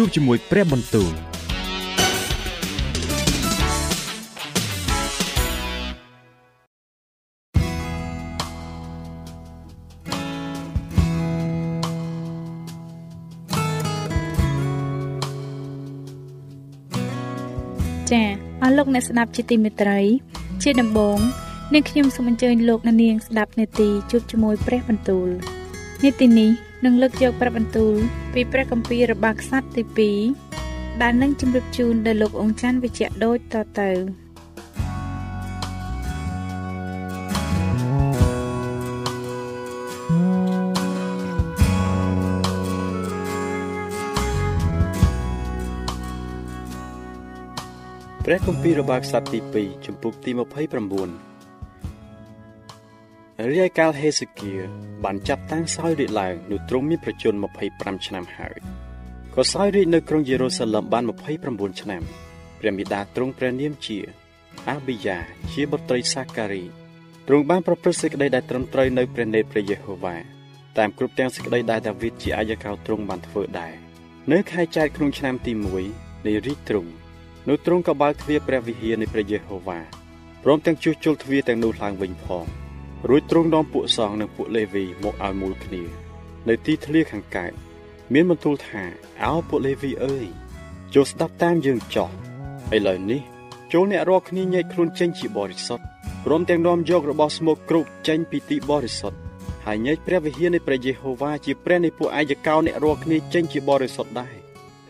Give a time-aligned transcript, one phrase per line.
[0.00, 1.12] ជួបជាមួយព្រះបន្ទូល
[18.10, 18.24] ចា
[18.62, 20.00] អស់លោកអ្នកស្ដាប់ជាទីមេត្រី
[20.62, 21.18] ជាដំបូង
[21.74, 25.28] នាងខ្ញុំសូមអញ្ជើញលោកអ្នកនាងស្ដាប់នេតិជួបជាមួយព្រះបន្ទូល
[26.04, 27.94] នេតិនេះ នឹងលើកយកព្រះបន្ទូល
[28.34, 30.12] ពីព្រះគម្ពីររបស់ខ្សត្រទី
[30.56, 33.90] 2ដែលនឹងជម្រាបជូនដល់លោកអង្គច័ន្ទវិជ្ជៈដូចតទៅ
[48.24, 51.27] ព្រះគម្ពីររបស់ខ្សត្រទី2ចំពុកទី29
[53.46, 54.52] រាយកាលហេសេគៀ
[55.04, 57.34] បានចាប់តាំងសោយរាជឡើងនោះទ្រង់មានប្រជជន
[57.70, 58.56] 25ឆ្នាំហើយ
[59.34, 61.04] ក៏សោយរាជនៅក្រុងយេរូសាឡឹមបាន
[61.42, 62.02] 29ឆ្នាំ
[62.60, 63.98] ព្រះមេដាទ្រង់ព្រះនាមជា
[64.68, 65.18] អាប៊ីយ៉ា
[65.52, 66.64] ជាបុត្រីសាការី
[67.28, 70.16] ទ្រង់បានប្រព្រឹត្តសេចក្តីដែលត្រឹមត្រូវនៅព្រះនេត្រព្រះយេហូវ៉ា
[70.78, 73.74] តាមគ្រប់ទាំងសេចក្តីដែលដាវីតជាអាយកោទ្រង់បានធ្វើដែរ
[74.32, 75.52] នៅខែចែកក្នុងឆ្នាំទី
[75.90, 76.90] 1នៃរាជទ្រង់
[77.48, 79.78] នោះទ្រង់ក៏បើកទ្វារព្រះវិហារនៃព្រះយេហូវ៉ា
[80.44, 82.46] ព្រមទាំងជួសជុលទ្វារទាំងនោះឡើងវិញផង
[83.06, 85.82] រួចទ្រង់នាំពួកសង្ឃនិងពួកលេវីមកឲ្យមូលគ្នា
[86.48, 87.52] នៅទីធ្លាខាងកើត
[88.12, 88.84] មានបន្ទូលថា
[89.22, 90.26] អោពួកលេវីអើយ
[90.94, 92.10] ចូលស្ដាប់តាមយើងចោះ
[92.76, 93.20] ឥឡូវនេះ
[93.72, 95.84] ចូលអ្នករាល់គ្នាញែកខ្លួនចេញជាបរិសុទ្ធ
[96.24, 99.18] ព្រមទាំងនាំយករបស់ស្មុគគ្រប់ចេញពីទីបរិសុទ្ធ
[99.66, 104.34] ហើយញែកព្រះវិហារនៃព្រះយេហូវ៉ាជាព្រះនៃពួកអាយកោអ្នករាល់គ្នាចេញជាបរិសុទ្ធដែរ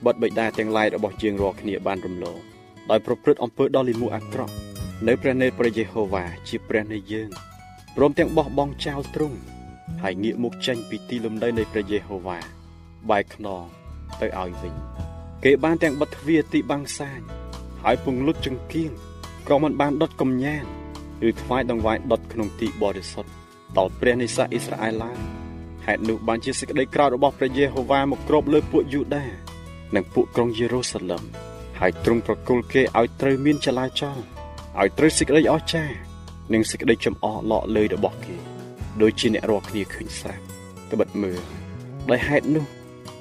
[0.05, 2.39] បិទបិតាទាំងឡាយរបស់យើងរាល់គ្នាបានរំលង
[2.91, 4.55] ដោយប្រព្រឹត្តអំពើដ៏លិមួអាក្រក់
[5.07, 7.31] នៅព្រះនេត្រព្រះយេហូវ៉ាជាព្រះនៃយើង
[7.97, 9.39] ព្រមទាំងបោះបង់ចោលទ្រង់
[10.03, 12.39] ហើយងាកមុខចេញពីទីលំនៅនៃព្រះយេហូវ៉ា
[13.11, 13.63] បែកខ្នង
[14.21, 14.75] ទៅឲ្យវិញ
[15.45, 17.21] គេបានទាំងបិទទ្វារទីបាំងសាញ
[17.83, 18.91] ហើយពង្លុតចង្គៀង
[19.49, 20.65] ក៏មិនបានដុតកំញាន
[21.29, 23.31] ឬថ្វាយដង្វាយដុតក្នុងទីបរិសុទ្ធ
[23.77, 25.19] ដល់ព្រះនិស្សអ៊ីស្រាអែលឡើយ
[25.87, 29.25] ហេតុនោះបានជាសេចក្តីក្រោធរបស់ព្រះយេហូវ៉ាមកគ្របលើពួកយូដា
[29.95, 31.25] និងពួកក្រុងយេរូសាឡឹម
[31.81, 34.19] ហើយទ្រង់ប្រគល់គេឲ្យត្រូវមានចលាចល
[34.79, 36.08] ឲ្យត្រូវសេចក្តីអស្ចារ្យ
[36.53, 38.37] និងសេចក្តីចំអកលក់លើយរបស់គេ
[39.03, 40.45] ដូចជាអ្នករាល់គ្នាឃើញស្រាប់
[40.93, 41.41] ត្បិតមើល
[42.11, 42.65] ដោយហេតុនោះ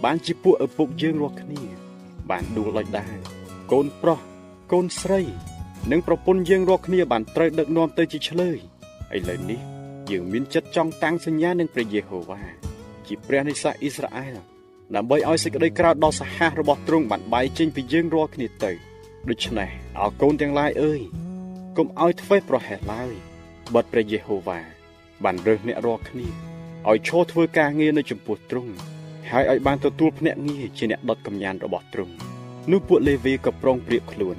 [0.04, 1.62] បានជាពួកឪពុកយើងរាល់គ្នា
[2.30, 3.16] បានដួលដោយដែរ
[3.72, 4.20] កូនប្រុស
[4.72, 5.22] កូនស្រី
[5.92, 8.58] និងប្រពន្ធយើងរាល់គ្នាបានត្រូវដឹកនាំទៅជាឆ្លើយ
[9.16, 9.60] ឥឡូវនេះ
[10.12, 12.42] យើងមានចិត្តចង់តាំងសញ្ញានឹងព្រះយេហូវ៉ា
[13.08, 14.36] ជាព្រះនៃសាសអ៊ីស្រាអែល
[14.96, 18.72] ដើម្បីឲ្យសេចក្តីក្រោធដ៏សាហាវរបស់ទ្រង់បានបែកចេញពីយើងរាល់គ្នាទៅ
[19.30, 21.02] ដូច្នេះអោកូនទាំងឡាយអើយ
[21.78, 23.12] កុំឲ្យធ្វេសប្រហែសឡើយ
[23.76, 24.60] បិទព្រះយេហូវ៉ា
[25.24, 26.28] បានរើសអ្នករាល់គ្នា
[26.90, 28.74] ឲ្យឈរធ្វើការងារនៅចំពោះទ្រង់
[29.30, 32.14] ហើយឲ្យបានទទួលភ្នាក់ងារជាអ្នកដុតកម្ញានរបស់ទ្រង់
[32.72, 34.38] នោះពួកលេវីក៏ប្រុងប្រៀបខ្លួន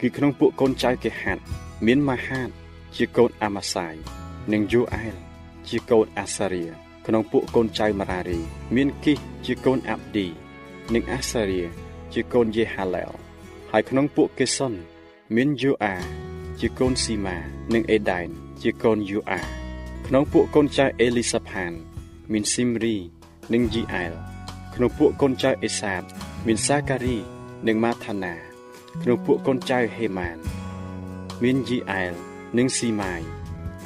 [0.00, 1.42] គឺក្នុងពួកកូនចៅគេហាត់
[1.86, 2.50] មានម៉ាហាត
[2.96, 3.94] ជាកូនអាម៉ាសាយ
[4.52, 5.14] និងយូអែល
[5.68, 6.64] ជាកូនអាសារៀ
[7.06, 8.40] ក្នុងពួកកូនចៅម៉ារារី
[8.74, 10.26] មានគីសជាកូនអាប់ឌី
[10.94, 11.62] និងអាសារៀ
[12.12, 13.10] ជាកូនយេហាឡែល
[13.70, 14.72] ហើយក្នុងពួកកេសុន
[15.34, 16.31] មានយូអា
[16.64, 17.36] ជាកូនស៊ីម៉ា
[17.74, 18.28] និងអេដែន
[18.62, 19.40] ជាកូនយូអា
[20.06, 21.72] ក្នុងពួកកូនចៅអេលីសាផាន
[22.32, 22.96] មានស៊ីមរី
[23.52, 24.12] និងយីអែល
[24.74, 26.02] ក្នុងពួកកូនចៅអេសាប
[26.46, 27.16] មានសាការី
[27.66, 28.34] និងម៉ាថាណា
[29.02, 30.38] ក្នុងពួកកូនចៅហេម៉ាន
[31.42, 32.12] មានយីអែល
[32.58, 33.20] និងស៊ីម៉ាយ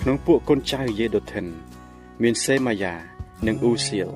[0.00, 1.46] ក្នុងពួកកូនចៅយេដូថិន
[2.22, 2.94] មានសេម៉ាយ៉ា
[3.46, 4.08] និងអ៊ូសៀល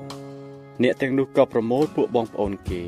[0.83, 2.83] អ្នកទាំងនោះក៏ប្រមូលពួកបងប្អូនគេ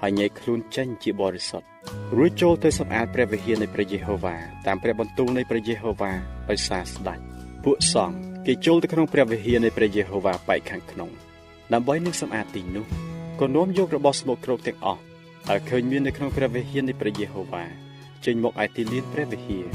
[0.00, 1.73] ហើយញែកខ្លួនចេញជាបរិសុទ្ធ
[2.16, 4.36] រួចចូលទៅសម្អាតព្រះវិហារនៃព្រះយេហូវ៉ា
[4.66, 6.12] តាមព្រះបន្ទូលនៃព្រះយេហូវ៉ា
[6.50, 7.18] ដោយសារស្ដេច
[7.64, 8.16] ពួកសង្ឃ
[8.46, 11.10] គេចូលទៅក្នុងព្រះវិហារនៃព្រះយេហូវ៉ាបែកខាងក្នុង
[11.72, 12.86] ដើម្បីនឹងសម្អាតទីនោះ
[13.40, 15.00] ក៏នាំយករបស់ស្មុគគ្រោកទាំងអស់
[15.50, 17.64] ដែលឃើញមាននៅក្នុងព្រះវិហារនៃព្រះយេហូវ៉ា
[18.24, 19.66] ចេញមកឯទីលានព្រះវិហារ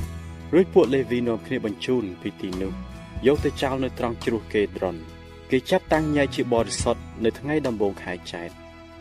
[0.53, 2.73] រួចពួកលេវីនាំគ្នាបញ្ជូនពីទីនោះ
[3.27, 4.95] យកទៅចោលនៅត្រង់ជ្រោះកេដ្រុន
[5.51, 8.49] គេចាប់តាំងញ៉ៃជាបរិសុទ្ធនៅថ្ងៃដំបូងខែចែក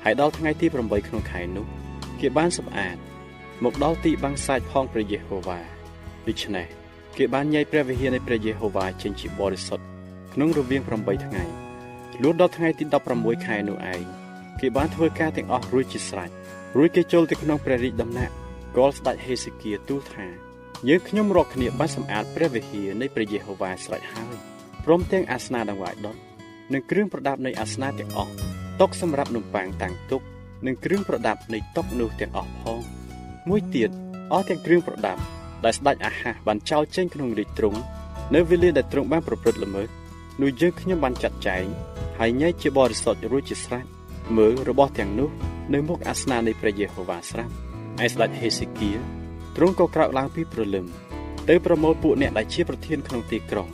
[0.04, 1.66] ហើយដល់ថ្ងៃទី8ក្នុងខែនោះ
[2.20, 2.96] គេបានសម្អាត
[3.64, 5.60] មកដល់ទីបាំងសាច់ផងព្រះយេហូវ៉ា
[6.28, 6.66] ដូច្នេះ
[7.16, 9.84] គេបានញ៉ៃព្រះវិហារនៃព្រះយេហូវ៉ាចេញជាបរិសុទ្ធ
[10.34, 11.44] ក្នុងរវាង8ថ្ងៃ
[12.22, 12.84] លួនដល់ថ្ងៃទី
[13.14, 14.02] 16ខែនោះឯង
[14.60, 16.30] គេបានធ្វើការទាំងអស់រួចជាស្រេច
[16.76, 18.32] រួចគេចូលទៅក្នុងព្រះរាជដំណាក់
[18.76, 20.26] កលស្ដេចហេសេគៀទូលថា
[20.88, 24.34] យើងខ្ញុំរកគ្នាបានសម្អាតព្រះវិហារនៃព្រះយេហូវ៉ាស្រេចហើយ
[24.84, 26.16] ព្រមទាំងអាសនៈដង្វាយដុត
[26.72, 28.32] និងគ្រឿងប្រដាប់នៃអាសនៈទាំងអស់
[28.80, 30.22] តុសម្រាប់នំប៉័ងតាំងទុក
[30.66, 32.80] និងគ្រឿងប្រដាប់នៃតុនោះទាំងអស់ផង
[33.48, 33.90] មួយទៀត
[34.32, 35.20] អស់ទាំងគ្រឿងប្រដាប់
[35.64, 37.78] ដែលស្ដេចអាហាសបានចោលចេញក្នុងរាជទ្រង់
[38.34, 39.88] នៅវេលាដែលទ្រង់បានប្រព្រឹត្តល្មើស
[40.42, 41.64] នោះយើងខ្ញុំបានចាត់ចែង
[42.18, 43.84] ហើយញែកជាបរិសុទ្ធរួចជាស្រេច
[44.36, 45.28] មើលរបស់ទាំងនោះ
[45.74, 47.52] នៅមុខអាសនៈនៃព្រះយេហូវ៉ាស្រាប់
[48.04, 48.90] ឯស្ដេចហេសេគៀ
[49.56, 50.86] ទ្រង់ក៏ក្រោកឡើងពីព្រលឹម
[51.48, 53.68] ទៅប្រមូលពួកអ្នកដែលជាប្រធានក្នុងទីក្រុង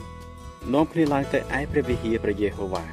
[0.73, 2.85] នាំគ្នាឡើងទៅឯព្រះវិហារព្រះយេហូវ៉ា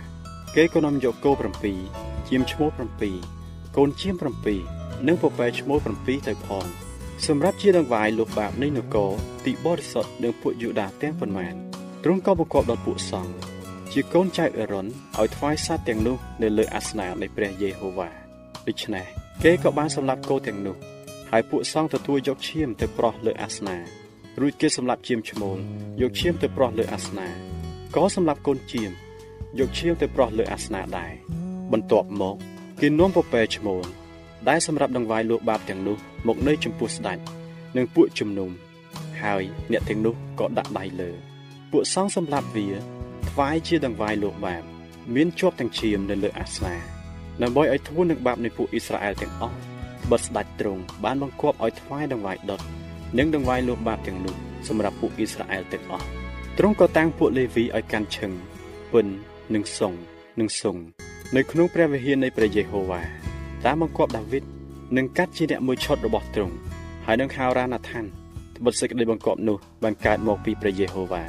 [0.56, 1.32] គេក៏នាំយកគោ
[1.80, 3.41] 7ជាមឈ្មោះ7
[3.76, 4.14] កូនជាម
[4.60, 6.66] 7និងពពែឈ្មោះ7ទៅផង
[7.26, 9.10] សម្រាប់ជាដង្វាយលោកបាបនៃនគរ
[9.44, 11.54] ទីបរិសុទ្ធនិងពួកយូដាទាំងប៉ុន្មាន
[12.04, 13.34] ទ្រង់ក៏បង្គាប់ដល់ពួកសង្ឃ
[13.92, 14.86] ជាកូនចៅអេរ៉ុន
[15.18, 18.08] ឲ្យថ្វាយសត្វទាំងនោះនៅលើអាសនៈនៃព្រះយេហូវ៉ា
[18.68, 19.06] ដូច្នេះ
[19.42, 20.76] គេក៏បានសម្លាប់គោទាំងនោះ
[21.30, 23.76] ហើយពួកសង្ឃទទួលយកឈាមទៅប្រោះលើអាសនៈ
[24.40, 25.58] រួចគេសម្លាប់ជាមឈ្មោល
[26.00, 27.28] យកឈាមទៅប្រោះលើអាសនៈ
[27.96, 28.90] ក៏សម្លាប់កូនជាម
[29.58, 31.12] យកឈាមទៅប្រោះលើអាសនៈដែរ
[31.72, 32.36] បន្ទាប់មក
[32.84, 33.84] គេនាំពពែឈ្មោល
[34.48, 35.96] ដែលសម្រាប់ដង្វាយលោកបាបទាំងនោះ
[36.26, 37.18] មកនៅចំពោះស្ដេច
[37.76, 38.50] និងពួកជំនុំ
[39.22, 39.42] ហើយ
[39.72, 41.10] អ្នកទាំងនោះក៏ដាក់ដៃលើ
[41.70, 42.66] ពួកសង្ឃសម្លាប់វា
[43.30, 44.62] ថ្វាយជាដង្វាយលោកបាប
[45.14, 46.74] មានជាប់ទាំងឈាមនៅលើអាសនា
[47.42, 49.56] ដើម្បីឲ្យធួននឹងបាបនៃពួកអ៊ីស្រាអែលទាំងអស់
[50.10, 52.60] បិទស្ដេចទ្រង់បានបង្គាប់ឲ្យថ្វាយដង្វាយដុត
[53.18, 54.34] និងដង្វាយលោកបាបទាំងនោះ
[54.68, 56.06] សម្រាប់ពួកអ៊ីស្រាអែលទាំងអស់
[56.58, 58.32] ទ្រង់ក៏តាំងពួកលេវីឲ្យកាន់ឈឹង
[58.92, 59.06] ពិន
[59.54, 59.92] និងសុង
[60.40, 60.78] និងសុង
[61.36, 63.00] នៅក្នុងព្រះវិហារនៃព្រះយេហូវ៉ា
[63.64, 64.44] តាមបង្គាប់ដាវីត
[64.96, 66.54] នឹងកាត់ជាអ្នកមួយឈុតរបស់ទ្រង់
[67.06, 68.04] ហើយនឹងហៅរ៉ាណាថាន
[68.56, 71.22] ត្បិតសេចក្តីបង្គាប់នោះបានកើតមកពីព្រះយេហូវ៉ា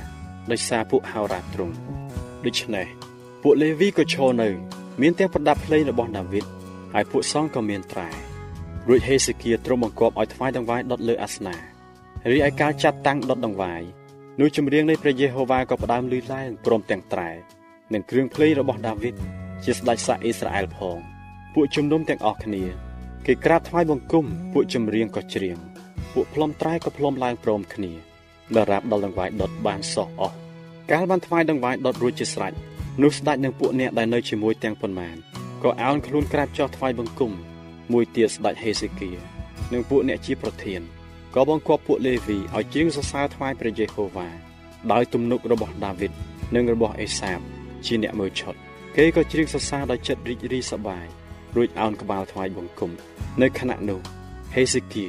[0.52, 1.74] ដោយសារពួកហៅរ៉ាទ្រង់
[2.46, 2.86] ដូច្នេះ
[3.44, 4.50] ពួកលេវីក៏ឈរនៅ
[5.02, 6.46] មានទាំងប្រដាប់ភ្លេងរបស់ដាវីត
[6.94, 8.10] ហើយពួកសង្ឃក៏មានត្រែ
[8.90, 11.56] រួចហេសេគៀទ្រង់បង្គាប់ឲ្យថ្វាយដង្វាយដុតលើអាសនា
[12.32, 13.82] រីឯការចាត់តាំងដុតដង្វាយ
[14.40, 17.30] នោះចម្រៀងនៃព្រះយេហូវ៉ាក៏ផ្ដើមលឺឡើងព្រមទាំងត្រែ
[17.94, 19.16] និងគ្រឿងភ្លេងរបស់ដាវីត
[19.66, 20.98] ជាស្ដេចសាអ៊ីស្រាអែលផង
[21.54, 22.64] ពួកជំនុំទាំងអស់គ្នា
[23.26, 25.58] គេក្រាបថ្វាយបង្គំពួកចម្រៀងក៏ច្រៀង
[26.14, 27.92] ពួកផ្លុំត្រែក៏ផ្លុំឡើងព្រមគ្នា
[28.56, 30.36] ដរាបដល់ដង្វាយដុតបានសោះអស់
[30.92, 32.54] កាលបានថ្វាយដង្វាយដុតរួចជាស្រេច
[33.02, 35.16] នោះស្ដេចនិងពួកអ្នកដែលនៅជាមួយទាំងប៉ុន្មាន
[35.64, 37.32] ក៏អោនខ្លួនក្រាបចុះថ្វាយបង្គំ
[37.94, 39.12] មួយទៀតស្ដេចហេសេគៀ
[39.74, 40.82] និងពួកអ្នកជាប្រធាន
[41.36, 44.28] ក៏បង្គាប់ពួកលេវីឲ្យជាងសរសើរថ្វាយព្រះយេហូវ៉ា
[44.92, 46.12] ដោយទំនុករបស់ដាវីត
[46.56, 47.40] និងរបស់អេសាប
[47.86, 48.56] ជាអ្នកមើលឆុត
[48.98, 51.06] គេក៏ច្រៀងសរសើរដោយចិត្តរីករាយសប្បាយ
[51.56, 52.92] រួចអោនក្បាលថ្វាយបង្គំ
[53.42, 54.00] នៅខណៈនោះ
[54.56, 55.06] ហេសេគៀ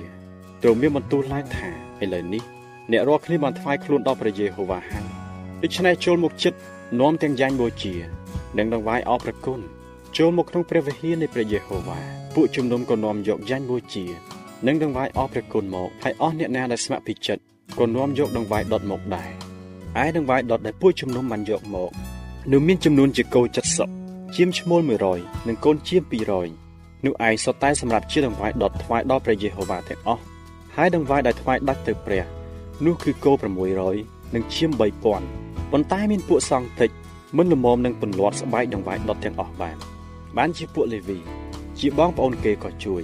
[0.62, 1.68] ទ្រង់មានបន្ទូលឡើងថា
[2.02, 2.42] ឥឡូវនេះ
[2.90, 5.06] អ្នករាល់គ្នាបានថ្វាយខ្លួនដល់ព្រះយេហូវ៉ាហើយ
[5.62, 6.58] ដូច្នេះចូលមកចិត្ត
[7.00, 7.94] នាំទាំងយ៉ាញ់បូជា
[8.58, 9.60] និងដង្វាយអរព្រគុណ
[10.16, 11.98] ចូលមកក្នុងព្រះវិហារនៃព្រះយេហូវ៉ា
[12.34, 14.04] ពួកជំនុំក៏នាំយកយ៉ាញ់បូជា
[14.66, 17.42] និងដង្វាយអរព្រះគុណមកហើយអស់អ្នកណាដែលស្ម័គ្រពីចិត្ត
[17.78, 19.30] ក៏នាំយកដង្វាយដុតមកដែរ
[20.02, 21.92] ឯដង្វាយដុតដែលពួកជំនុំបានយកមក
[22.52, 23.42] នោះមានចំនួនជាគោ
[23.88, 24.80] 70ជាមឈ្មោល
[25.14, 26.02] 100និងកូនជាម
[26.52, 30.22] 200នោះឯងសុទ្ធតែសម្រាប់ជាដង្វាយដុតថ្វាយដល់ព្រះយេហូវ៉ាទាំងអស់
[30.76, 32.24] ហើយដង្វាយដែលថ្វាយដាច់ទៅព្រះ
[32.84, 33.32] នោះគឺគោ
[33.82, 36.90] 600និងឈាម3000ប៉ុន្តែមានពួកសង្ឃតិច
[37.36, 39.76] មិនល្មមនឹងពន្លាត់ស្បែកដង្វាយដុតទាំងអស់បាន
[40.36, 41.18] បានជាពួកលេវី
[41.78, 43.02] ជាបងប្អូនគេក៏ជួយ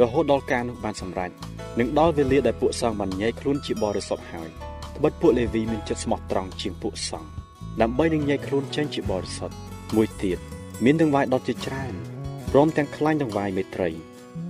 [0.00, 1.30] រហូតដល់ការនោះបានសម្រេច
[1.78, 4.50] និងដល់វេលាដែលពួកសង្ឃបានញែកខ្លួនជាបរិសុទ្ធហើយ
[4.96, 7.41] ត្បិតពួកលេវីមានចិត្តស្មោះត្រង់ជាងពួកសង្ឃ
[7.80, 9.56] ដើម្បីនឹងញែកខ្លួនចេញជាបរិសុទ្ធ
[9.96, 10.38] មួយទៀត
[10.84, 11.92] មានដង្វាយដុតជាច្រើន
[12.50, 13.90] ព្រមទាំងខ្លាញ់ដង្វាយមេត្រី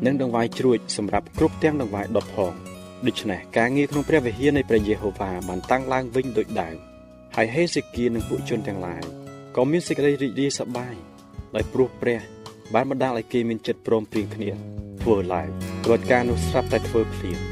[0.06, 2.52] និងដង្វាយជ្រួចសម្រាប់គ្រប់ទាំងដង្វាយដុតផង
[3.06, 6.76] ដូច្នេះការងារក្នុងព្រះវិហារនៃព្រះយេហូវ៉ាបានតាំងឡើងវិញដូចដើម
[7.36, 9.02] ហើយហេសេគៀនិងពួកជនទាំងឡាយ
[9.56, 10.94] ក៏មានសេចក្តីរីករាយសប្បាយ
[11.54, 12.20] ដោយព្រោះព្រះ
[12.74, 14.50] បានបណ្ដាលឲ្យគេមានចិត្តព្រមព្រៀងគ្នា
[15.02, 15.48] ធ្វើឡើង
[15.84, 17.51] ព្រោះការនោះស្រាប់តែធ្វើភ្លាម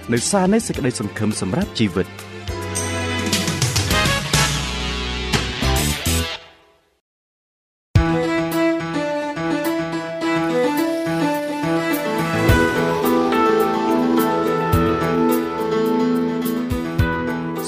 [0.13, 2.07] នៅសារនៃសេចក្តីសង្ឃឹមសម្រាប់ជីវិត។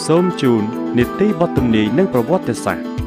[0.07, 0.63] សូមជូន
[0.97, 3.02] នីតិបទទំនាយនិងប្រវត្តិសាស្ត្រ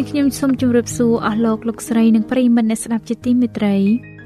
[0.00, 3.76] នាងខ្ញុំសូមជម្រាបសួរអស់លោកលោកស្រីនិងប្រិយមិត្តអ្នកស្ដាប់ជាទីមេត្រី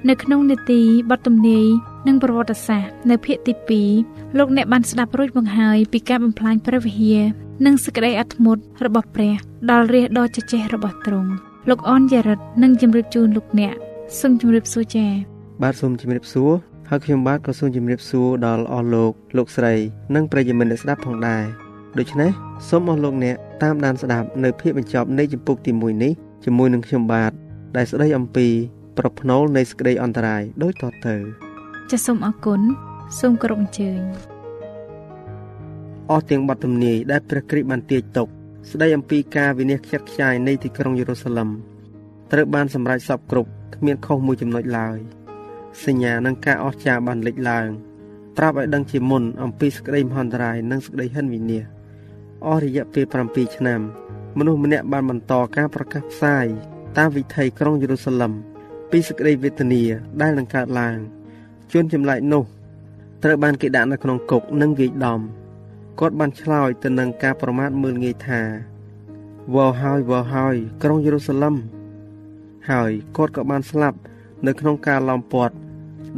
[0.08, 1.66] នៅក្នុងនេតិបទទំនាយ
[2.06, 7.22] និងប្រវត្តិសាស្ត្រនៅភាគទី2លោកអ្នកបានស្ដាប់រួចមកហើយពីការបំផ្លាញព្រះវិហារ
[7.66, 9.34] និងសេចក្តីអត់ធ្មត់របស់ព្រះ
[9.70, 11.30] ដល់រាជដ៏ជជែករបស់ទ្រង់
[11.68, 13.74] លោកអនយ៉ារិតនឹងជម្រាបជូនលោកអ្នក
[14.20, 15.12] សូមជម្រាបសួរចា៎
[15.62, 16.50] បាទសូមជម្រាបសួរ
[16.90, 19.74] ហើយខ្ញុំបាទក៏សូមជម្រាបសួរដល់អស់លោកលោកស្រី
[20.14, 21.63] និងប្រិយមិត្តអ្នកស្ដាប់ផងដែរ
[21.98, 22.30] ដូច្នេះ
[22.68, 26.12] សូមអស់លោកអ្នកតាមដានស្ដាប់នៅភាពបញ្ចប់នៃចម្ពោះទី1នេះ
[26.44, 27.32] ជាមួយនឹងខ្ញុំបាទ
[27.76, 28.46] ដែលស្ដីអំពី
[28.98, 31.16] ប្រផ្នូលនៃសេចក្តីអន្តរាយដូចតទៅ
[31.90, 32.60] ចាសសូមអរគុណ
[33.18, 34.00] សូមគោរពអញ្ជើញ
[36.10, 38.28] អស់ទាំងបទទំនាយដែលព្រះគ្រីស្ទបានទាញទុក
[38.70, 41.48] ស្ដីអំពីការវិនិច្ឆ័យខ្ចាយនៃទីក្រុងយេរូសាឡឹម
[42.32, 44.98] ត្រូវបានសម្រេចសពគ្រប់គ្មានខុសមួយចំណុចឡើយ
[45.84, 47.68] សញ្ញានឹងការអស្ចារ្យបានលេចឡើង
[48.36, 51.64] ប្រាប់ឲ្យដឹងជាមុនអំពីសេចក្តីមហន្តរាយនិងសេចក្តីហិនវិនាស
[52.46, 53.80] អស់រយៈពេល7ឆ្នាំ
[54.38, 56.46] មនុស្សម្នាក់បានបន្តការប្រកាសផ្សាយ
[56.96, 58.32] តាមវិថីក្រុងយេរូសាឡឹម
[58.90, 59.82] ពីសេចក្តីវេទនា
[60.20, 60.96] ដែលនឹងកើតឡើង
[61.72, 62.44] ជនចម្លែកនោះ
[63.22, 65.20] ត្រូវបានគេដាក់នៅក្នុងគុកនិងវាយដំ
[66.00, 68.40] គាត់បានឆ្លើយទៅនឹងការប្រមាថមើលងាយថា
[69.54, 71.54] វល់ហើយវល់ហើយក្រុងយេរូសាឡឹម
[72.70, 73.98] ហើយគាត់ក៏បានស្លាប់
[74.46, 75.54] នៅក្នុងការឡោមព័ទ្ធ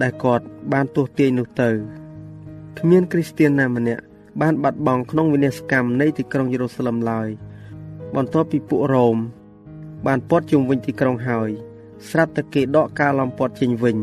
[0.03, 1.71] ដែលគាត់បានទោះទាញនោះទៅ
[2.79, 4.03] គ្មានគ្រីស្ទានណាម្នាក់
[4.41, 7.29] បានបាត់បង់ក្នុងវិនាសកម្មនៃទីក្រុងយេរូសាឡឹមឡើយ
[8.15, 9.17] បន្ទាប់ពីពួករ៉ូម
[10.07, 11.51] បានពាត់ជុំវិញទីក្រុងហើយ
[12.09, 13.97] ស្រាប់តែគេដកការឡំពាត់ចេញវិញ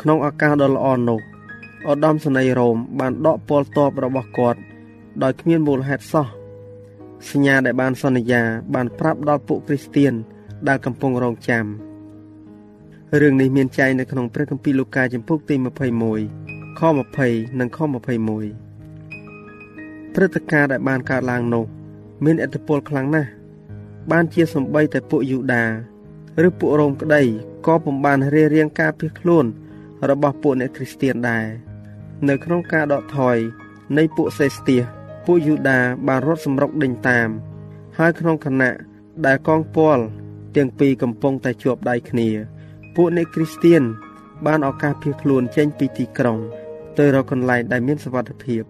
[0.00, 1.20] ក្នុងឱកាសដ៏ល្អនោះ
[1.90, 4.60] ឧត្តមសេនីយ៍រ៉ូមបានដកពលតបរបស់គាត់
[5.22, 6.26] ដោយគ្មានមូលហេតុសោះ
[7.30, 8.42] សញ្ញាដែលបានសន្យា
[8.74, 10.12] បានប្រាប់ដល់ពួកគ្រីស្ទៀន
[10.68, 11.64] ដែលកំពុងរងចាំ
[13.20, 15.54] រឿងនេះមានចែងនៅក្នុងព្រះគម្ពីរលូកាចំពុកទី
[16.16, 16.82] 21ខ
[17.20, 18.69] 20និងខ21
[20.14, 21.64] ព្រឹត្តិការណ៍ដែលបានកើតឡើងនោះ
[22.24, 23.30] មានឥទ្ធិពលខ្លាំងណាស់
[24.10, 25.64] បានជាសំបីតែពួកយូដា
[26.46, 27.22] ឬពួករ៉ូមក្តី
[27.66, 29.44] ក៏ពុំបានរៀបរៀងការភៀសខ្លួន
[30.10, 31.46] របស់ពួកអ្នកគ្រីស្ទានដែរ
[32.28, 33.36] នៅក្នុងការដកថយ
[33.96, 34.82] នៃពួកសេស្ទៀស
[35.26, 37.28] ពួកយូដាបានរត់សម្រុកដេញតាម
[37.98, 38.72] ហើយក្នុងគណៈ
[39.26, 39.98] ដែលកងពល
[40.56, 42.28] ទាំងពីរកំពុងតែជាប់ដៃគ្នា
[42.94, 43.82] ពួកអ្នកគ្រីស្ទាន
[44.46, 46.38] បានឱកាសភៀសខ្លួនចេញពីទីក្រុង
[46.98, 48.62] ទៅរកកន្លែងដែលមានសុវត្ថិភាព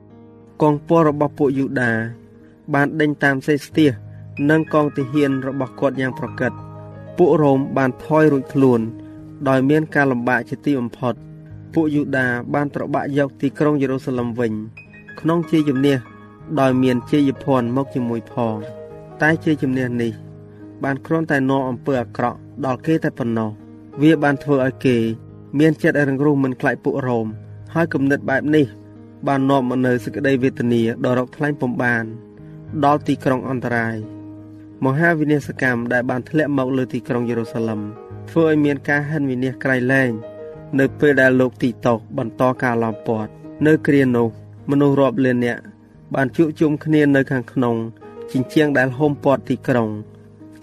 [0.62, 1.93] កងពលរបស់ពួកយូដា
[2.75, 3.93] បានដេញតាមសេស្ទៀស
[4.50, 6.52] និងកងទាហានរបស់គាត់យ៉ាងប្រកិត
[7.17, 8.81] ពួករ៉ូមបានថយរួចខ្លួន
[9.49, 11.14] ដោយមានការលំបាកជាទីបំផុត
[11.75, 14.52] ពួកយូដាបានត្របាក់យកទីក្រុងយេរូសាឡឹមវិញ
[15.21, 15.97] ក្នុងជាជំនះ
[16.61, 18.57] ដោយមានជ័យភ័ណ្ឌមកជាមួយផង
[19.23, 20.12] តែជាជំនះនេះ
[20.85, 23.50] បានគ្រាន់តែនាំអំពើអាក្រក់ដល់គេតែប៉ុណ្ណោះ
[24.02, 24.97] វាបានធ្វើឲ្យគេ
[25.59, 27.26] មានចិត្តរឹងរូសមិនខ្លាចពួករ៉ូម
[27.75, 28.67] ហើយគំនិតបែបនេះ
[29.27, 32.05] បាននាំមកនូវសេចក្តីវេទនាដ៏រកថ្លែងពំបាន
[32.85, 33.97] ដល់ទីក្រុងអន្តរាយ
[34.85, 37.81] មហាវិនាសកម្មដែលបានធ្លាក់មកលើទីក្រុងយេរូសាឡឹម
[38.31, 40.11] ធ្វើឲ្យមានការហិនវិនាសក្រៃលែង
[40.79, 43.31] នៅពេលដែលលោកទីតោបន្តការឡោមព័ទ្ធ
[43.67, 44.29] នៅគ្រានោះ
[44.71, 45.62] មនុស្សរាប់លាននាក់
[46.15, 47.77] បានជួបជុំគ្នានៅខាងក្នុង
[48.33, 49.89] ជញ្ជាំងដែលហុំព័ទ្ធទីក្រុង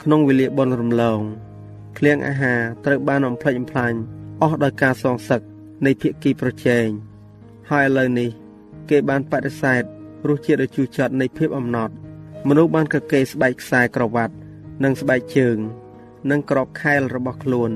[0.01, 1.19] ក្នុងវេលាបុណ្យរំលង
[1.97, 3.93] ឃ្លាំងអាហារត្រូវបានបំផ្លិចបំផ្លាញ
[4.41, 5.41] អស់ដោយការសងសឹក
[5.85, 6.87] នៃភាគីប្រជែង
[7.69, 8.29] ហើយឥឡូវនេះ
[8.89, 9.83] គេបានបដិសេធ
[10.29, 11.93] រសជាតិដ៏ជូរចត់នៃភាពអំណត់
[12.47, 14.33] មនុស្សបានកកេស្បែកខ្សែក្រវ៉ាត់
[14.83, 15.57] និងស្បែកជើង
[16.31, 17.71] និងក្របខែលរបស់ខ្លួន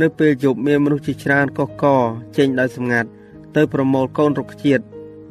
[0.00, 1.84] នៅពេលយប់មានមនុស្សជាច្រើនកកក
[2.36, 3.08] ចេញដោយសម្ងាត់
[3.56, 4.84] ទៅប្រមូលកូនរុក្ខជាតិ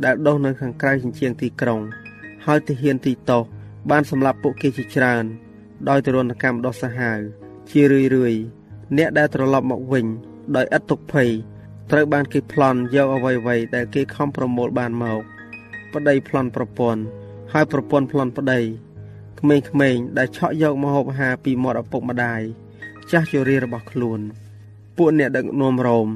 [0.05, 1.79] ដែលដុះនៅខាងក្រៅជញ្ជាំងទីក្រុង
[2.45, 3.39] ហើយទាហានទីតោ
[3.89, 5.23] បានសម្លាប់ពួកគេជាច្រើន
[5.89, 7.19] ដោយទរណកម្មដ៏សាហាវ
[7.69, 8.35] ជារឿយរឿយ
[8.97, 10.05] អ្នកដែលត្រឡប់មកវិញ
[10.55, 11.29] ដោយឥតទុកភ័យ
[11.91, 15.22] ត្រូវបានគេប្លន់យកអ្វីៗដែលគេខំប្រមូលបានមក
[15.94, 17.01] ប្តីប្លន់ប្រពន្ធ
[17.53, 18.60] ហើយប្រពន្ធប្លន់ប្តី
[19.39, 22.41] ក្មេងៗដែលឆក់យកម្ហូបអាហារពីមាត់ឪពុកម្ដាយ
[23.12, 24.20] ចាស់ជរារបស់ខ្លួន
[24.98, 26.08] ពួកអ្នកដឹកនាំរ៉ូម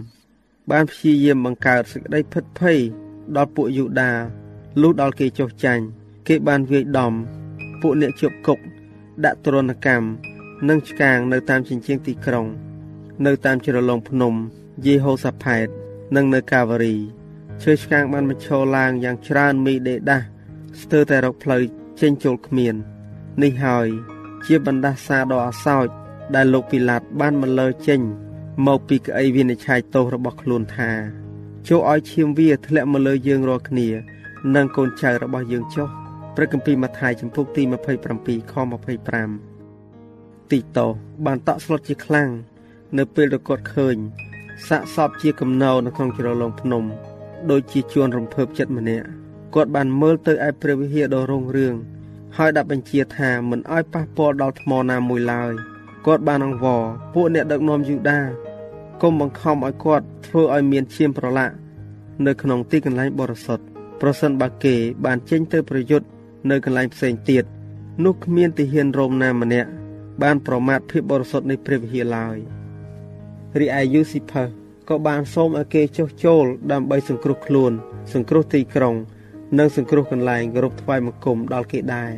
[0.72, 2.80] បានព្យាយាមបង្កើតសេចក្តីភិតភ័យ
[3.36, 4.12] ដល់ពួកយូដា
[4.82, 5.84] លុះដល់គេចុះចាញ់
[6.28, 7.13] គេបានវាយដំ
[7.82, 8.60] ពួកអ្នកជាប់គុក
[9.25, 10.06] ដាក់ទរណកម្ម
[10.70, 12.46] និងឆ្កាងនៅតាមជញ្ជាំងទីក្រុង
[13.25, 14.34] នៅតាមជ្រលងភ្នំ
[14.86, 15.68] យេហូសាផែត
[16.16, 16.96] និងនៅកាវរី
[17.62, 20.25] ឈើឆ្កាងបានបញ្ឈរឡើងយ៉ាងច្រើនមីដេដាស់
[20.82, 21.62] ស្ទើរតែរកផ្លូវ
[22.01, 22.75] ចេញចូលគ្មាន
[23.44, 23.88] នេះហើយ
[24.46, 25.88] ជាបណ្ដាសាដ៏អាសោច
[26.36, 28.01] ដែលលោកពីឡាតបានបន្លឺចេញ
[28.68, 30.92] មកពីក្អីវិនិច្ឆ័យទោសរបស់ខ្លួនថា
[31.68, 33.88] ចូលឲ្យឈាមវាធ្លាក់មកលើយើងរាល់គ្នា
[34.56, 35.88] និងកូនចៅរបស់យើងចុះ
[36.36, 37.63] ព្រះគម្ពីរម៉ាថាយចំពុកទី
[38.08, 38.54] 27ខ
[39.51, 40.88] 25ទីតោ
[41.25, 42.30] បានតក់ស្លុតជាខ្លាំង
[42.98, 43.95] នៅពេលដែលគាត់ឃើញ
[44.67, 46.83] សាកសពជាកំណោនៅក្នុងជ្រលងភ្នំ
[47.50, 49.07] ដូចជាជួនរំភើបចិត្តម្នាក់
[49.55, 51.75] គាត់បានមើលទៅឯព្រះវិហារដ៏រុងរឿង
[52.38, 55.53] ហើយដាក់បញ្ជាថាមិនអោយប៉ះពាល់ដល់ថ្មណាមួយឡើយ
[56.05, 56.81] គាត់បានអង្វរ
[57.13, 58.21] ពួកអ្នកដឹកនាំយូដា
[59.01, 61.53] គុំបង្ខំឲ្យគាត់ធ្វើឲ្យមានឈាមប្រឡាក់
[62.25, 63.63] នៅក្នុងទីកន្លែងបរិសុទ្ធ
[64.01, 66.07] ប្រសិនបើគេបានចេញទៅប្រយុទ្ធ
[66.50, 67.43] នៅកន្លែងផ្សេងទៀត
[68.03, 69.69] នោះគ្មានទាហានរ៉ូមណាម្នាក់
[70.21, 72.38] បានប្រមាថភាពបរិសុទ្ធនៃព្រះវិហារឡើយ
[73.60, 74.43] រីឯយូស៊ីផើ
[74.89, 77.72] ក៏បានសូមឲ្យគេចុះចូលដើម្បីសង្គ្រោះខ្លួន
[78.13, 78.96] សង្គ្រោះទីក្រុង
[79.60, 82.12] និងសង្គ្រោះកន្លែងគោរពថ្វាយបង្គំដល់គេដែរ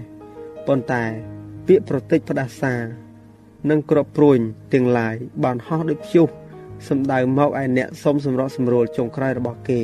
[0.68, 1.04] ប៉ុន្តែ
[1.68, 2.76] ពាក្យប្រតិចផ្ដាសា
[3.70, 4.40] និងក្របព្រួញ
[4.74, 6.28] ទាំងឡាយបានហោះដូចព្យុះ
[6.90, 9.82] សម្ដៅមកឯអ្នកសុំសម្រកសម្រួលចុងក្រោយរបស់គេ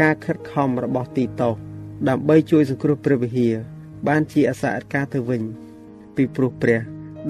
[0.00, 1.50] ការខិតខំរបស់ទីតោ
[2.08, 3.54] ដើម្បីជួយសង្គ្រោះព្រះវិហារ
[4.08, 5.42] បានជាអសអត្ការទៅវិញ
[6.16, 6.80] ពីព្រោះព្រះ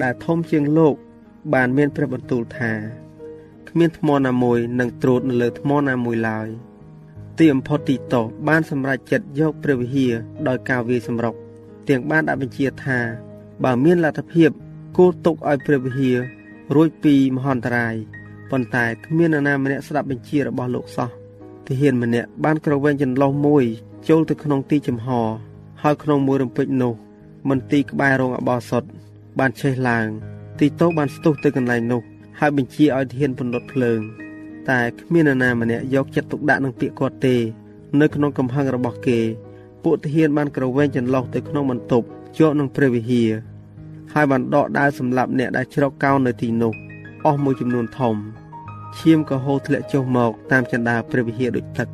[0.01, 0.95] ដែលធំជាងលោក
[1.53, 3.04] បានមានព្រះបន្ទូលថា
[3.75, 6.47] គ្មានថ្មណាមួយនឹងត្រួតនៅលើថ្មណាមួយឡើយ
[7.37, 10.13] ទីអំផុតទីតោបានសម្រេចចិត្តយកព្រះវិហារ
[10.47, 11.35] ដោយការវាយសម្រុក
[11.87, 12.99] ទាំងបានដាក់បញ្ជាថា
[13.63, 14.49] បើមានលទ្ធភាព
[14.97, 16.17] គោលទុកឲ្យព្រះវិហារ
[16.75, 17.95] រួចពីមហន្តរាយ
[18.51, 21.09] ប៉ុន្តែគ្មាននរណាម្នាក់ស្ដាប់បញ្ជារបស់លោកសោះ
[21.67, 23.65] ទាហានម្នាក់បានក្រវែងចន្លោះមួយ
[24.09, 25.07] ចូលទៅក្នុងទីចំហ
[25.81, 26.93] ហើយក្នុងមួយរំពេចនោះ
[27.49, 28.83] មន្ទីរក្បែររោងអបោសុត
[29.39, 30.07] បានឆេះឡើង
[30.59, 32.03] ទីតោបានស្ទុះទៅកន្លែងនោះ
[32.39, 33.99] ហើយបញ្ជាឲ្យធានពន្លត់ភ្លើង
[34.69, 37.35] តែគ្មាននរណាម្នាក់យកចិត្តទុកដាក់នឹងពាក្យគាត់ទេ
[38.01, 39.19] នៅក្នុងកំហឹងរបស់គេ
[39.83, 42.05] ពួកទាហានបានក្រវែងចន្លោះទៅក្នុងបន្ទប់
[42.37, 43.29] ជាប់នឹងព្រះវិហារ
[44.13, 46.73] ហើយបានដកដាវសម្លាប់អ្នកដែលជ្រកកោននៅទីនោះ
[47.25, 48.15] អស់មួយចំនួនធំ
[48.99, 51.87] ឈាមក៏ហូរធ្លាក់ចុះមកតាមចន្ទាព្រះវិហារដូចទឹក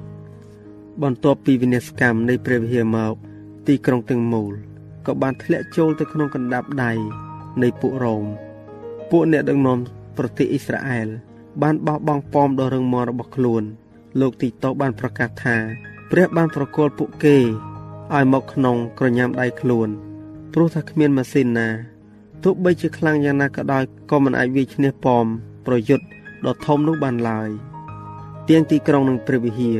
[1.01, 3.13] បន្ទាប់ពីវិនាសកម្មនៃព្រះវិហារមក
[3.67, 4.53] ទីក្រុងទាំងមូល
[5.05, 6.91] ក៏បានធ្លាក់ចូលទៅក្នុងកណ្ដាប់ដៃ
[7.61, 8.25] នៃពួករ៉ូម
[9.11, 9.79] ពួកអ្នកដឹកនាំ
[10.17, 11.07] ប្រទេសអ៊ីស្រាអែល
[11.61, 13.63] បានបោះបង់ប៉មដ៏រឹងមាំរបស់ខ្លួន
[14.19, 15.57] លោកទីតូបានប្រកាសថា
[16.11, 17.37] ព្រះបានប្រគល់ពួកគេ
[18.13, 19.89] ឲ្យមកក្នុងក្រញាំដៃខ្លួន
[20.53, 21.69] ព្រោះថាគ្មានម៉ាស៊ីនណា
[22.43, 25.25] ទោះបីជាខ្លាំងយ៉ាងណាក៏ដោយក៏មិនអាចវាយឈ្នះប៉ម
[25.65, 26.05] ប្រយុទ្ធ
[26.45, 27.49] ដ៏ធំនោះបានឡើយ
[28.49, 29.79] ទៀងទីក្រុងនឹងព្រះវិហារ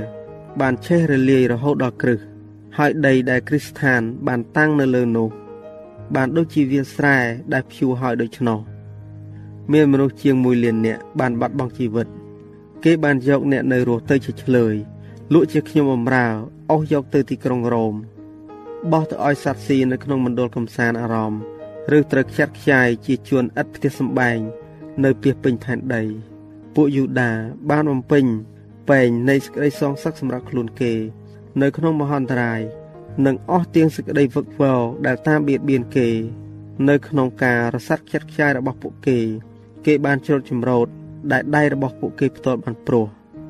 [0.61, 2.19] បានឆេះរលាយរហូតដល់គ្រឹះ
[2.77, 5.29] ហើយដីដែលគ្រីស្ថានបានតាំងនៅលើនោះ
[6.15, 7.17] បានដូចជាវាលស្រែ
[7.53, 8.59] ដែលភ្ជួរហើយដូច្នោះ
[9.71, 12.07] មានមនុស្សជាង1លាននាក់បានបាត់បង់ជីវិត
[12.83, 14.75] គេបានយកអ្នកនៅរស់ទៅជាឆ្លើយ
[15.33, 16.27] លក់ជាខ្ញុំបំរើ
[16.69, 17.95] អស់យកទៅទីក្រុងរ៉ូម
[18.91, 21.41] បោះទៅឲ្យសត្វស៊ីនៅក្នុងមណ្ឌលកំសាន្តអារម្មណ៍
[21.97, 24.39] ឬត្រូវខ្ចាត់ខ្ចាយជាជួនឥតផ្ទះសម្បែង
[25.03, 26.03] នៅពីពេញផែនដី
[26.75, 27.31] ពួកយូដា
[27.69, 28.25] បានបំពេញ
[28.89, 30.93] ពេងនៃសេចក្តីសងសឹកសម្រាប់ខ្លួនគេ
[31.61, 32.61] នៅក្នុងមហន្តរាយ
[33.25, 36.09] និងអស់ទៀងសេចក្តីវឹកវរដែលតាមបៀតបៀនគេ
[36.89, 39.19] នៅក្នុងការរសាត់ខ្ចាត់ខ្ចាយរបស់ពួកគេ
[39.85, 40.87] គេបានជ្រុតចម្រោត
[41.31, 43.05] ដែលដៃរបស់ពួកគេផ្ទាល់បានព្រោះ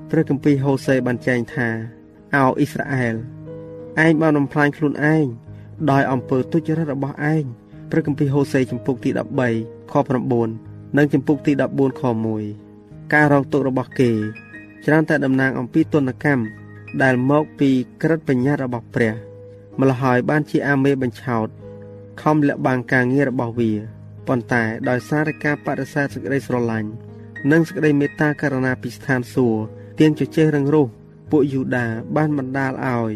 [0.09, 1.67] ព្រះគម្ពីរហូសេបានចែងថា
[2.35, 3.15] អោអ៊ីស្រាអែល
[4.05, 5.25] ឯងបានបំផ្លាញខ្លួនឯង
[5.91, 7.43] ដោយអំពើទុច្ចរិតរបស់ឯង
[7.89, 9.09] ព្រះគម្ពីរហូសេចំពុកទី
[9.51, 9.93] 13ខ
[10.45, 12.03] 9និងចំពុកទី14ខ
[12.57, 14.11] 1ការរងទុករបស់គេ
[14.85, 16.43] ច្រើនតែតំណាងអំពីទនកម្ម
[17.03, 17.69] ដែលមកពី
[18.01, 19.13] ក្រិតបញ្ញត្តិរបស់ព្រះ
[19.79, 21.47] ម្ល៉េះហើយបានជាអាមេបញ្ឆោត
[22.21, 23.71] ខំលាក់បាំងការងាររបស់វា
[24.27, 26.89] ប៉ុន្តែដោយសារការបដិសេធសេចក្តីស្រឡាញ់
[27.51, 29.61] និងសេចក្តីមេត្តាករុណាពីស្ថានសួគ៌
[29.99, 30.87] ទៀងជជែករឹងរូស
[31.31, 33.11] ពួកយូដាបានបណ្ដាលឲ្យ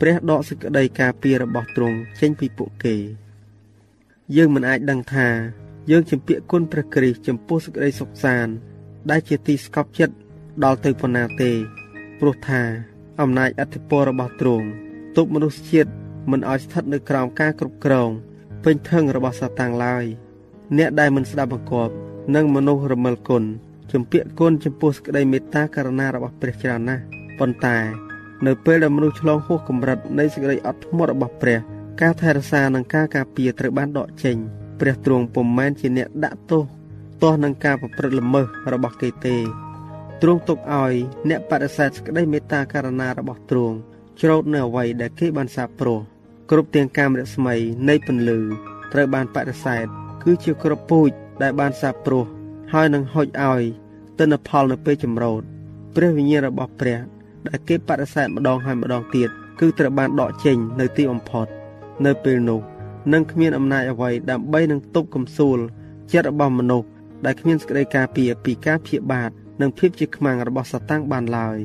[0.00, 2.96] ព្រះដកសេចក្តីការពាររបស់ទ្រង់ចេញពីពួកគេ
[4.36, 5.28] យើងមិនអាចដឹងថា
[5.90, 8.52] យើងជំពាក់គុណព្រះគ្រីស្ទចំពោះសេចក្តីសុខសាន្ត
[9.10, 10.14] ដែលជាទីស្កប់ចិត្ត
[10.64, 11.50] ដល់ទៅប៉ុណ្ណាទេ
[12.20, 12.62] ព្រោះថា
[13.20, 14.66] អំណាចអធិពលរបស់ទ្រង់
[15.16, 15.90] ទប់មនុស្សជាតិ
[16.30, 18.10] មិនឲ្យស្ថិតនៅក្រោមការគ្រប់គ្រង
[18.64, 20.04] ពេញធឹងរបស់សាតាំងឡើយ
[20.78, 21.94] អ្នកដែលមិនស្ដាប់បង្គាប់
[22.34, 23.44] និងមនុស្សរមិលគុណ
[23.92, 27.02] ជំពាក់គុណចំពោះសេចក្តីមេត្តាករុណារបស់ព្រះច្រើនណាស់
[27.38, 27.76] ប៉ុន្តែ
[28.46, 31.58] នៅពេលដែលមនុស្សឆ្លងហួសកម្រិតនៃសេចក្តីអត់ធ្មត់របស់ព្រះ
[32.00, 34.36] ការថែរក្សានិងការការពារត្រូវបានដកចេញ
[34.80, 36.64] ព្រះទ្រង់ពុំមែនជាអ្នកដាក់ទោស
[37.22, 39.36] ទាស់នឹងការប្រព្រឹត្តល្មើសរបស់គេទេ
[40.22, 40.94] ទ្រង់ទុកឲ្យ
[41.28, 43.76] អ្នកបដិសេធសេចក្តីមេត្តាករណារបស់ទ្រង់
[44.20, 46.00] ច្រូតនៅអ្វីដែលគេបានសាបព្រោះ
[46.50, 47.54] គ្រប់ទាំងកាមរស្មី
[47.88, 48.38] នៃពន្លឺ
[48.92, 49.84] ត្រូវបានបដិសេធ
[50.22, 51.10] គឺជាគ្រប់ពូជ
[51.42, 52.24] ដែលបានសាបព្រោះ
[52.72, 53.62] ហើយនឹងហុចឲ្យ
[54.18, 55.42] ទិន្នផលនៅពេលចម្រោត
[55.94, 56.98] ព្រះវិញ្ញាណរបស់ព្រះ
[57.46, 59.28] ដែលគេបដិសេធម្ដងហើយម្ដងទៀត
[59.60, 61.46] គឺត្រូវបានដកចេញនៅទីបំផុត
[62.06, 62.60] នៅពេលនោះ
[63.12, 65.58] នឹងគ្មានអំណាចអ្វីដើម្បីនឹងទប់កំសួល
[66.12, 66.88] ចិត្តរបស់មនុស្ស
[67.24, 71.58] ដែលគ្មានសេចក្តីការពារពីការព្យាបាទនិងភាពជាខ្មាំងរបស់សាតាំងបានឡើយ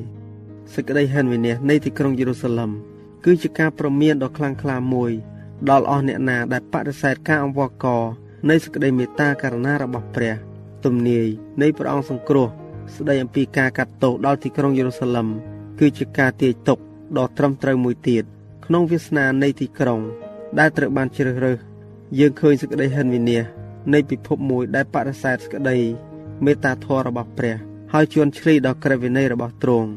[0.74, 2.72] សេចក្តីហិនវិនាសនៃទីក្រុងយេរូសាឡឹម
[3.30, 5.12] គឺជាការប្រមានដ៏ខ្លាំងក្លាមួយ
[5.70, 8.04] ដល់អស់អ្នកណាដែលបដិសេធការអង្វរករ
[8.50, 10.34] នៃសេចក្តីមេត្តាករុណារបស់ព្រះ
[10.86, 11.28] ទំនាយ
[11.62, 12.48] នៃព្រះអង្គសង្គ្រោះ
[12.96, 15.28] ស្ដីអំពីការកាត់ទោសដល់ទីក្រុងយេរូសាឡឹម
[15.80, 16.80] គឺជាការទាយទុក
[17.18, 18.24] ដ៏ត្រឹមត្រូវមួយទៀត
[18.66, 20.00] ក្នុងវាសនានៃទីក្រុង
[20.60, 21.60] ដែលត្រូវបានជ្រើសរើស
[22.20, 23.44] យើងឃើញសេចក្តីហិនវិនាស
[23.94, 25.78] នៃពិភពមួយដែលបដិសេធសេចក្តី
[26.46, 27.56] មេត្តាធម៌របស់ព្រះ
[27.94, 29.90] ហើយជួនឆ្លីដល់ក្រឹតវិន័យរបស់ទ្រង់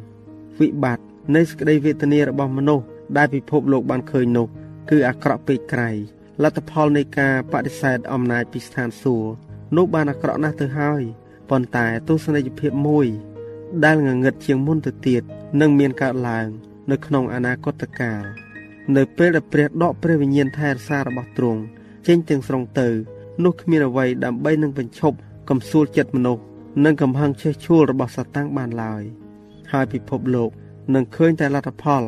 [0.58, 2.84] វិបត្តិនៃសេចក្តីវេទនារបស់មនុស្ស
[3.16, 4.46] ដែលពិភពលោកបានឃើញនោះ
[4.90, 5.90] គឺអាក្រក់ពេកក្រៃ
[6.42, 9.30] លទ្ធផលនៃការបដិសេធអំណាចពីស្ថានសួគ៌
[9.76, 11.02] នោះបានអាក្រក់ណាស់ទៅហើយ
[11.50, 13.06] ប៉ុន្តែទស្សនីយភាពមួយ
[13.84, 15.22] ដែលងងឹតជាងមុនទៅទៀត
[15.60, 16.48] នឹងមានកើតឡើង
[16.90, 18.22] នៅក្នុងអនាគតកាល
[18.96, 21.60] នៅពេលដែលព្រះដកព្រះវិញ្ញាណថែរក្សារបស់ទ្រង់
[22.06, 22.88] ចេញទាំងស្រុងទៅ
[23.44, 25.16] នោះគ្មានអ្វីដើម្បីនឹងបញ្ឈប់
[25.50, 26.42] កំសួលចិត្តមនុស្ស
[26.84, 29.02] និងកំហឹងឆេះឆួលរបស់សាតាំងបានឡើយ
[29.72, 30.50] ហើយពិភពលោក
[30.94, 32.02] នឹងឃើញតែលទ្ធផល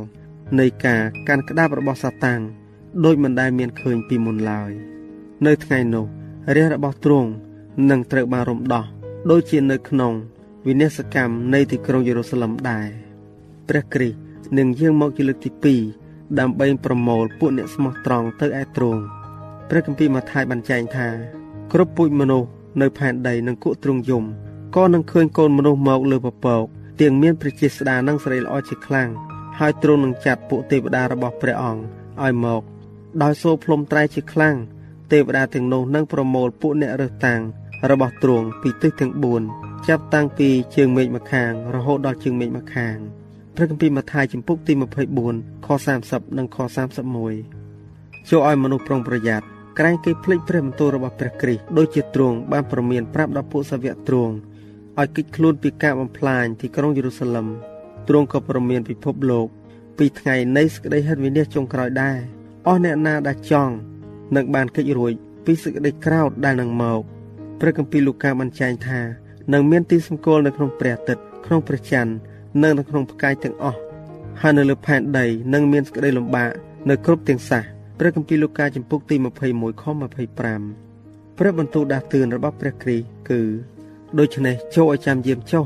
[0.59, 2.41] នៃការកាន់ក្តាប់របស់សាតាំង
[3.05, 4.73] ដោយមិនដែលមានឃើញពីមុនឡើយ
[5.47, 6.07] នៅថ្ងៃនោះ
[6.57, 7.31] រាជរបស់ទ្រង់
[7.91, 8.85] នឹងត្រូវបានរំដោះ
[9.31, 10.13] ដូចជានៅក្នុង
[10.67, 12.89] វិនិស្សកម្មនៃទីក្រុងយេរូសាឡឹមដែរ
[13.69, 14.17] ព្រះគ្រីស្ទ
[14.59, 19.03] នឹងយាងមកជាលើកទី2ដើម្បីប្រមូលពួកអ្នកស្មោះត្រង់ទៅឯទ្រង់
[19.69, 21.09] ព្រះគម្ពីរម៉ាថាយបានចែងថា
[21.73, 22.49] គ្រប់ពូជមនុស្ស
[22.81, 24.25] នៅផែនដីនឹងគក់ទ្រង់យំ
[24.77, 26.65] ក៏នឹងឃើញកូនមនុស្សមកលើពពក
[27.01, 31.83] ទាំងមានព្រះជាស្ដានិងសេរីល្អជាខ្លាំង ហើយទ្រង់នឹងចាត់ពួកទេវតារបស់ព្រះអង្គ
[32.23, 32.63] ឲ្យមក
[33.23, 34.57] ដោយសូរភ្លុំត្រែជាខ្លាំង
[35.13, 37.41] ទេវតាទាំងនោះនឹងប្រមូលពួកអ្នករើសតាំង
[37.91, 39.13] របស់ទ្រង់ពីទិសទាំង
[39.51, 42.97] 4ចាប់តាំងពីជើងមេឃម្ខាងរហូតដល់ជើងមេឃម្ខាង
[43.57, 44.73] ព្រះគម្ពីរម៉ាថាយចំពុកទី
[45.21, 45.69] 24ខ
[46.03, 46.57] 30និងខ
[47.43, 49.47] 31ចូលឲ្យមនុស្សប្រុងប្រយ័ត្ន
[49.79, 54.35] ក្រែងគេភ្លេចព្រះបន្ទូលរបស់ព្រះគ្រីស្ទដូចជាទ្រង់បានប្រមានប្រាប់ដល់ពួកសាវកទ្រង់
[55.01, 57.49] ឲ្យគិតខ្លួនពីការបំផ្លាញទីក្រុងយេរូសាឡឹម
[58.09, 59.47] ទ្រង់ក៏ប្រមានពិភពលោក
[59.99, 62.19] ពីថ្ងៃនៃសេចក្តីហិតវិនិច្ឆ័យចុងក្រោយដែរ
[62.67, 63.75] អស់អ្នកណាដែលចង់
[64.37, 65.13] នឹងបានកិច្ចរួច
[65.45, 67.01] ពីសេចក្តីក្រោធដែលនឹងមក
[67.61, 69.01] ព្រះគម្ពីរលូកាបានចែងថា
[69.53, 72.13] នឹងមានទីសម្គាល់នៅក្នុងព្រះអាទិត្យក្នុងព្រះច័ន្ទ
[72.63, 73.79] និងនៅក្នុងផ្កាយទាំងអស់
[74.41, 76.51] ហើយនៅលើផែនដីនឹងមានសេចក្តីលំបាក
[76.89, 77.61] នៅគ្រប់ទាំងសះ
[77.99, 79.17] ព្រះគម្ពីរលូកាចំពុកទី
[79.49, 79.85] 21ខ
[80.41, 83.41] 25ព្រះបន្ទូលដាស់តឿនរបស់ព្រះគ្រីស្ទគឺ
[84.19, 85.65] ដូច្នេះចូលឲ្យចាំយាមចុះ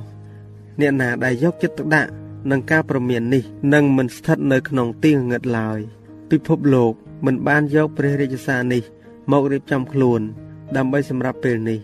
[0.81, 2.11] អ្នកណាដែលយកចិត្តទុកដាក់
[2.51, 3.43] នឹងការប្រមាននេះ
[3.75, 5.81] នឹងមិនស្ថិតនៅក្នុងទីងងឹតឡើយ
[6.31, 6.93] ពិភពលោក
[7.27, 8.83] មិនបានយកព្រះរាជសារនេះ
[9.33, 10.21] មករៀបចំខ្លួន
[10.77, 11.81] ដើម្បីសម្រាប់ពេលនេះ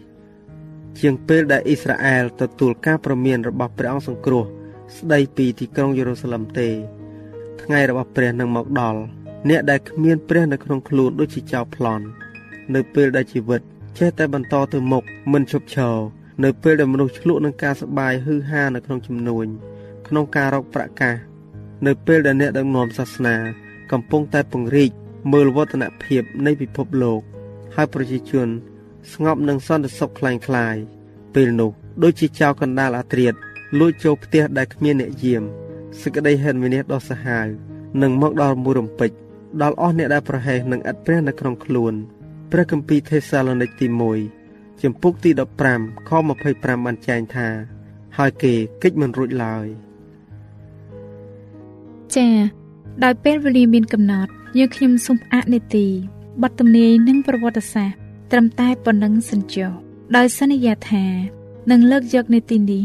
[1.01, 4.45] ជាងពេលដែលអ៊ីស្រាអែលទទួលការប្រមានរបស់ព្រះអង្គសង្គ្រោះ
[4.97, 6.69] ស្ដីពីទីក្រុងយេរូសាឡឹមទេ
[7.63, 9.01] ថ្ងៃរបស់ព្រះនឹងមកដល់
[9.49, 12.05] អ្នកដែលគ្មានព្រះនៅក្នុងខ្លួនដូចជាចៅប្លន់
[12.75, 13.61] នៅពេលដែលជីវិត
[13.99, 15.97] ចេះតែបន្តទៅមុខមិនឈប់ឈរ
[16.45, 19.47] នៅពេលដែលមនុស្សឆ្លក់នឹងការសបាយហឺហានៅក្នុងចំនួន
[20.12, 21.16] ក្នុងការរកប្រកាស
[21.86, 23.36] នៅពេលដែលអ្នកដឹកនាំសាសនា
[23.92, 24.92] កំពុងតែពង្រីក
[25.32, 27.22] មើលវឌ្ឍនភាពនៃពិភពលោក
[27.76, 28.48] ហើយប្រជាជន
[29.12, 30.82] ស្ងប់នឹងសន្តិសុខคล้ายៗ
[31.36, 31.72] ពេលនោះ
[32.04, 33.34] ដូចជាចៅកណ្ដាលអាត្រៀត
[33.80, 35.44] លួចចូលផ្ទះដែលគ្មានអ្នកយាម
[36.02, 37.48] សេចក្តីហិនវិនិច្ឆ័យដ៏សាហាវ
[38.02, 39.12] នឹងមកដល់មួយរំពេច
[39.62, 41.94] ដល់អស់អ្នកដែលប្រហែសនឹងឥតព្រះនៅក្នុងខ្លួន
[42.52, 43.88] ព្រះគម្ពីរថេសាឡូនីកទី
[44.36, 45.30] 1ចំពុកទី
[45.70, 46.12] 15ខ
[46.48, 47.48] 25បានចែងថា
[48.18, 49.66] ហើយគេកិច្ចមិនរួចឡើយ
[52.17, 52.37] ចា៎
[53.05, 55.87] ដោយពេលវេលាមានកំណត់យើងខ្ញុំសូមអនុទី
[56.43, 59.71] បទទំនាយនិងប្រវត្តិសាស្ត្រត្រឹមតែប៉ុណ្ណឹងសិនចុះ
[60.17, 61.05] ដោយសន្យាថា
[61.71, 62.85] នឹងលើកយកនេតិនេះ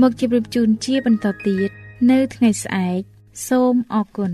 [0.00, 1.70] មកជម្រាបជូនជាបន្តទៀត
[2.10, 3.00] នៅថ្ងៃស្អែក
[3.48, 4.32] សូមអរគុណ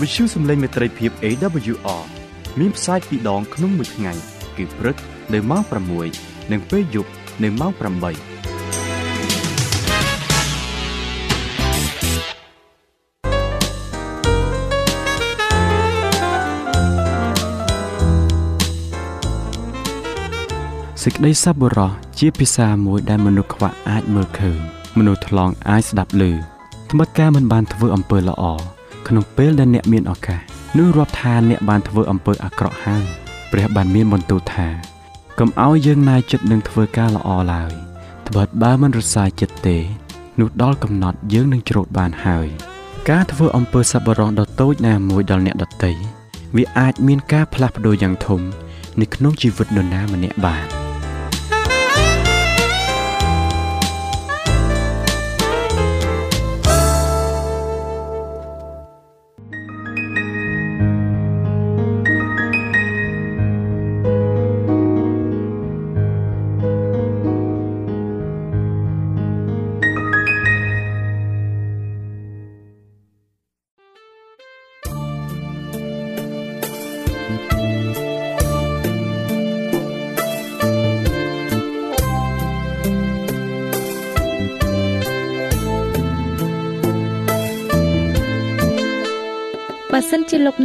[0.00, 2.04] វិទ្យុសំឡេងមេត្រីភាព AWR
[2.60, 4.12] មានផ្សាយពីរដងក្នុងមួយថ្ងៃ
[4.56, 4.96] គឺព្រឹក
[5.32, 5.62] នៅម៉ោង
[6.06, 7.10] 6និងពេលយប់
[7.42, 7.82] នៅម៉ោង8
[21.02, 24.60] សេចក្តីសប្បុរសជាភាសាមួយដែលមនុស្សខ្វះអាចមើលឃើញ
[24.98, 26.22] មនុស្សថ្លង់អាចស្ដាប់ឮ
[26.90, 28.44] ត្បិតការមិនបានធ្វើអំពើល្អ
[29.08, 30.40] ក្នុងពេលដែលអ្នកមានឱកាស
[30.78, 33.04] នោះរាប់ថាអ្នកបានធ្វើអំពើអាក្រក់ហើយ
[33.52, 34.68] ព្រះបានមានបន្ទូលថា
[35.42, 37.72] កុំឲ្យយើងណាយចិត្តនឹងធ្វើការល្អឡើយ
[38.28, 39.78] ត្បិតបើមិនរសាយចិត្តទេ
[40.40, 42.46] នោះដល់កំណត់យើងនឹងច្រូតបានហើយ
[43.10, 45.92] ការធ្វើអំពើសប្បុរសដ៏តូចណាមួយដល់អ្នកដទៃ
[46.56, 48.40] វាអាចមានការផ្លាស់ប្ដូរយ៉ាងធំ
[49.00, 50.79] នៅក្នុងជីវិតនរណាម្នាក់បាន